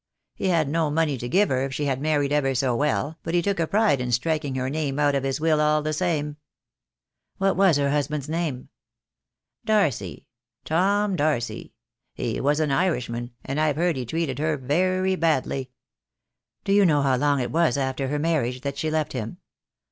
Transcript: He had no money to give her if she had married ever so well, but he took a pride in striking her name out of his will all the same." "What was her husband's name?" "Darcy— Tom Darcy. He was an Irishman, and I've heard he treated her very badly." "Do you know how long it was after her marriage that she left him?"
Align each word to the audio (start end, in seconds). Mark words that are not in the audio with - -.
He 0.33 0.47
had 0.47 0.67
no 0.67 0.89
money 0.89 1.15
to 1.19 1.29
give 1.29 1.49
her 1.49 1.63
if 1.63 1.75
she 1.75 1.85
had 1.85 2.01
married 2.01 2.31
ever 2.31 2.55
so 2.55 2.75
well, 2.75 3.19
but 3.21 3.35
he 3.35 3.41
took 3.43 3.59
a 3.59 3.67
pride 3.67 4.01
in 4.01 4.11
striking 4.11 4.55
her 4.55 4.67
name 4.67 4.97
out 4.97 5.13
of 5.13 5.21
his 5.23 5.39
will 5.39 5.61
all 5.61 5.83
the 5.83 5.93
same." 5.93 6.37
"What 7.37 7.55
was 7.55 7.77
her 7.77 7.91
husband's 7.91 8.27
name?" 8.27 8.69
"Darcy— 9.63 10.25
Tom 10.65 11.15
Darcy. 11.15 11.75
He 12.15 12.41
was 12.41 12.59
an 12.59 12.71
Irishman, 12.71 13.35
and 13.45 13.59
I've 13.59 13.75
heard 13.75 13.95
he 13.95 14.03
treated 14.07 14.39
her 14.39 14.57
very 14.57 15.15
badly." 15.15 15.69
"Do 16.63 16.71
you 16.73 16.83
know 16.83 17.03
how 17.03 17.15
long 17.17 17.39
it 17.39 17.51
was 17.51 17.77
after 17.77 18.07
her 18.07 18.17
marriage 18.17 18.61
that 18.61 18.79
she 18.79 18.89
left 18.89 19.13
him?" 19.13 19.37